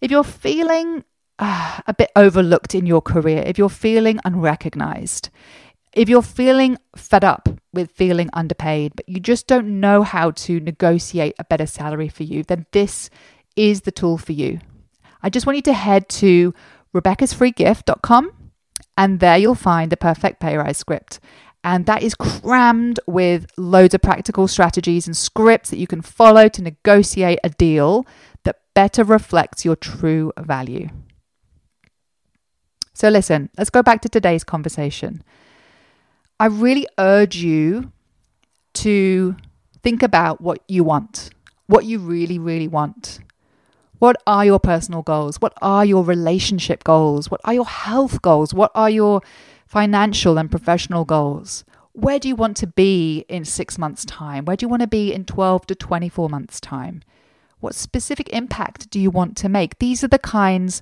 if 0.00 0.10
you're 0.12 0.24
feeling 0.24 1.04
uh, 1.38 1.80
a 1.86 1.94
bit 1.94 2.10
overlooked 2.16 2.74
in 2.74 2.86
your 2.86 3.02
career, 3.02 3.42
if 3.46 3.58
you're 3.58 3.68
feeling 3.68 4.18
unrecognized, 4.24 5.30
if 5.98 6.08
you're 6.08 6.22
feeling 6.22 6.78
fed 6.96 7.24
up 7.24 7.48
with 7.72 7.90
feeling 7.90 8.30
underpaid, 8.32 8.92
but 8.94 9.08
you 9.08 9.18
just 9.18 9.48
don't 9.48 9.80
know 9.80 10.04
how 10.04 10.30
to 10.30 10.60
negotiate 10.60 11.34
a 11.38 11.44
better 11.44 11.66
salary 11.66 12.08
for 12.08 12.22
you, 12.22 12.44
then 12.44 12.66
this 12.70 13.10
is 13.56 13.80
the 13.82 13.90
tool 13.90 14.16
for 14.16 14.32
you. 14.32 14.60
I 15.22 15.28
just 15.28 15.44
want 15.44 15.56
you 15.56 15.62
to 15.62 15.72
head 15.72 16.08
to 16.10 16.54
rebeccasfreegift.com 16.94 18.32
and 18.96 19.18
there 19.18 19.38
you'll 19.38 19.56
find 19.56 19.90
the 19.90 19.96
perfect 19.96 20.38
pay 20.38 20.56
rise 20.56 20.78
script. 20.78 21.18
And 21.64 21.86
that 21.86 22.04
is 22.04 22.14
crammed 22.14 23.00
with 23.08 23.46
loads 23.56 23.92
of 23.92 24.00
practical 24.00 24.46
strategies 24.46 25.08
and 25.08 25.16
scripts 25.16 25.70
that 25.70 25.78
you 25.78 25.88
can 25.88 26.02
follow 26.02 26.48
to 26.48 26.62
negotiate 26.62 27.40
a 27.42 27.50
deal 27.50 28.06
that 28.44 28.60
better 28.74 29.02
reflects 29.02 29.64
your 29.64 29.74
true 29.74 30.32
value. 30.38 30.88
So, 32.94 33.08
listen, 33.08 33.50
let's 33.58 33.70
go 33.70 33.82
back 33.82 34.00
to 34.02 34.08
today's 34.08 34.44
conversation. 34.44 35.22
I 36.40 36.46
really 36.46 36.86
urge 36.98 37.36
you 37.36 37.90
to 38.74 39.36
think 39.82 40.02
about 40.02 40.40
what 40.40 40.62
you 40.68 40.84
want, 40.84 41.30
what 41.66 41.84
you 41.84 41.98
really, 41.98 42.38
really 42.38 42.68
want. 42.68 43.18
What 43.98 44.22
are 44.24 44.44
your 44.44 44.60
personal 44.60 45.02
goals? 45.02 45.40
What 45.40 45.52
are 45.60 45.84
your 45.84 46.04
relationship 46.04 46.84
goals? 46.84 47.28
What 47.28 47.40
are 47.44 47.54
your 47.54 47.66
health 47.66 48.22
goals? 48.22 48.54
What 48.54 48.70
are 48.76 48.88
your 48.88 49.20
financial 49.66 50.38
and 50.38 50.48
professional 50.48 51.04
goals? 51.04 51.64
Where 51.92 52.20
do 52.20 52.28
you 52.28 52.36
want 52.36 52.56
to 52.58 52.68
be 52.68 53.24
in 53.28 53.44
six 53.44 53.76
months' 53.76 54.04
time? 54.04 54.44
Where 54.44 54.56
do 54.56 54.62
you 54.62 54.68
want 54.68 54.82
to 54.82 54.88
be 54.88 55.12
in 55.12 55.24
12 55.24 55.66
to 55.66 55.74
24 55.74 56.28
months' 56.28 56.60
time? 56.60 57.02
What 57.58 57.74
specific 57.74 58.28
impact 58.28 58.88
do 58.90 59.00
you 59.00 59.10
want 59.10 59.36
to 59.38 59.48
make? 59.48 59.80
These 59.80 60.04
are 60.04 60.08
the 60.08 60.20
kinds 60.20 60.80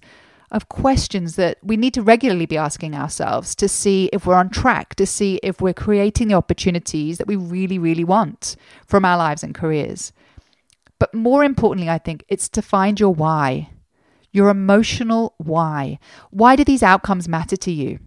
of 0.51 0.69
questions 0.69 1.37
that 1.37 1.59
we 1.63 1.77
need 1.77 1.95
to 1.95 2.03
regularly 2.03 2.47
be 2.47 2.57
asking 2.57 2.95
ourselves 2.95 3.55
to 3.57 3.69
see 3.69 4.09
if 4.13 4.27
we're 4.27 4.35
on 4.35 4.49
track, 4.49 4.95
to 4.95 5.07
see 5.07 5.41
if 5.43 5.61
we're 5.61 5.75
creating 5.75 6.29
the 6.29 6.35
opportunities 6.35 7.19
that 7.19 7.27
we 7.27 7.37
really, 7.37 7.79
really 7.79 8.05
want 8.05 8.57
from 8.87 9.05
our 9.05 9.17
lives 9.17 9.43
and 9.43 9.55
careers. 9.55 10.13
But 10.99 11.13
more 11.15 11.45
importantly, 11.45 11.91
I 11.91 11.99
think 11.99 12.25
it's 12.29 12.49
to 12.51 12.63
find 12.63 12.99
your 12.99 13.13
why, 13.13 13.71
your 14.33 14.49
emotional 14.49 15.35
why. 15.39 15.99
Why 16.31 16.57
do 16.57 16.65
these 16.65 16.83
outcomes 16.83 17.29
matter 17.29 17.57
to 17.57 17.73
you? 17.73 17.99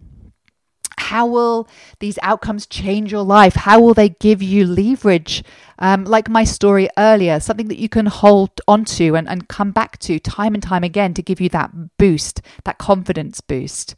How 1.10 1.26
will 1.26 1.66
these 1.98 2.20
outcomes 2.22 2.68
change 2.68 3.10
your 3.10 3.24
life? 3.24 3.56
How 3.56 3.80
will 3.80 3.94
they 3.94 4.10
give 4.10 4.40
you 4.44 4.64
leverage? 4.64 5.42
Um, 5.80 6.04
like 6.04 6.28
my 6.28 6.44
story 6.44 6.88
earlier, 6.96 7.40
something 7.40 7.66
that 7.66 7.80
you 7.80 7.88
can 7.88 8.06
hold 8.06 8.60
onto 8.68 9.16
and, 9.16 9.28
and 9.28 9.48
come 9.48 9.72
back 9.72 9.98
to 10.06 10.20
time 10.20 10.54
and 10.54 10.62
time 10.62 10.84
again 10.84 11.12
to 11.14 11.22
give 11.22 11.40
you 11.40 11.48
that 11.48 11.98
boost, 11.98 12.42
that 12.62 12.78
confidence 12.78 13.40
boost. 13.40 13.96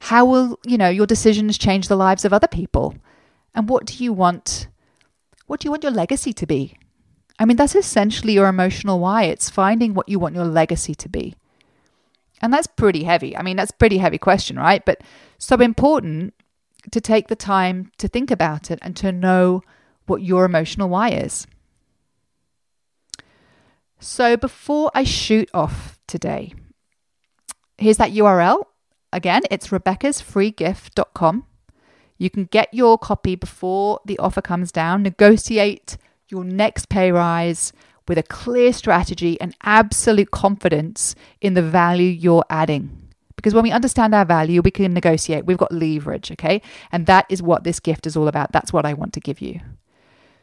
How 0.00 0.26
will, 0.26 0.58
you 0.66 0.76
know, 0.76 0.90
your 0.90 1.06
decisions 1.06 1.56
change 1.56 1.88
the 1.88 1.96
lives 1.96 2.26
of 2.26 2.34
other 2.34 2.46
people? 2.46 2.94
And 3.54 3.66
what 3.66 3.86
do 3.86 4.04
you 4.04 4.12
want? 4.12 4.68
What 5.46 5.60
do 5.60 5.66
you 5.66 5.70
want 5.70 5.82
your 5.82 5.92
legacy 5.92 6.34
to 6.34 6.46
be? 6.46 6.76
I 7.38 7.46
mean, 7.46 7.56
that's 7.56 7.74
essentially 7.74 8.34
your 8.34 8.48
emotional 8.48 9.00
why. 9.00 9.22
It's 9.22 9.48
finding 9.48 9.94
what 9.94 10.10
you 10.10 10.18
want 10.18 10.34
your 10.34 10.44
legacy 10.44 10.94
to 10.96 11.08
be. 11.08 11.36
And 12.42 12.52
that's 12.52 12.66
pretty 12.66 13.04
heavy. 13.04 13.34
I 13.34 13.40
mean, 13.40 13.56
that's 13.56 13.70
pretty 13.70 13.96
heavy 13.96 14.18
question, 14.18 14.58
right? 14.58 14.84
But 14.84 15.00
so 15.38 15.56
important 15.56 16.34
to 16.90 17.00
take 17.00 17.28
the 17.28 17.36
time 17.36 17.90
to 17.98 18.08
think 18.08 18.30
about 18.30 18.70
it 18.70 18.78
and 18.82 18.96
to 18.96 19.12
know 19.12 19.62
what 20.06 20.22
your 20.22 20.44
emotional 20.44 20.88
why 20.88 21.10
is. 21.10 21.46
So 23.98 24.36
before 24.36 24.90
I 24.94 25.04
shoot 25.04 25.50
off 25.52 25.98
today, 26.06 26.54
here's 27.76 27.98
that 27.98 28.12
URL. 28.12 28.64
Again, 29.12 29.42
it's 29.50 29.68
rebeccasfreegift.com. 29.68 31.44
You 32.18 32.30
can 32.30 32.44
get 32.44 32.72
your 32.72 32.98
copy 32.98 33.34
before 33.34 34.00
the 34.04 34.18
offer 34.18 34.42
comes 34.42 34.72
down, 34.72 35.02
negotiate 35.02 35.96
your 36.28 36.44
next 36.44 36.88
pay 36.88 37.12
rise 37.12 37.72
with 38.06 38.18
a 38.18 38.22
clear 38.22 38.72
strategy 38.72 39.40
and 39.40 39.54
absolute 39.62 40.30
confidence 40.30 41.14
in 41.40 41.54
the 41.54 41.62
value 41.62 42.08
you're 42.08 42.44
adding. 42.50 42.99
Because 43.40 43.54
when 43.54 43.62
we 43.62 43.70
understand 43.70 44.14
our 44.14 44.26
value, 44.26 44.60
we 44.62 44.70
can 44.70 44.92
negotiate. 44.92 45.46
We've 45.46 45.56
got 45.56 45.72
leverage, 45.72 46.30
okay? 46.32 46.60
And 46.92 47.06
that 47.06 47.24
is 47.30 47.42
what 47.42 47.64
this 47.64 47.80
gift 47.80 48.06
is 48.06 48.16
all 48.16 48.28
about. 48.28 48.52
That's 48.52 48.72
what 48.72 48.84
I 48.84 48.92
want 48.92 49.14
to 49.14 49.20
give 49.20 49.40
you. 49.40 49.60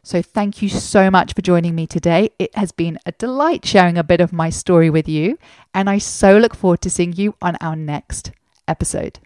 So, 0.01 0.21
thank 0.21 0.61
you 0.61 0.69
so 0.69 1.11
much 1.11 1.33
for 1.33 1.41
joining 1.41 1.75
me 1.75 1.85
today. 1.85 2.29
It 2.39 2.55
has 2.55 2.71
been 2.71 2.97
a 3.05 3.11
delight 3.11 3.65
sharing 3.65 3.97
a 3.97 4.03
bit 4.03 4.21
of 4.21 4.31
my 4.31 4.49
story 4.49 4.89
with 4.89 5.07
you, 5.07 5.37
and 5.73 5.89
I 5.89 5.97
so 5.97 6.37
look 6.37 6.55
forward 6.55 6.81
to 6.81 6.89
seeing 6.89 7.13
you 7.13 7.35
on 7.41 7.57
our 7.59 7.75
next 7.75 8.31
episode. 8.69 9.19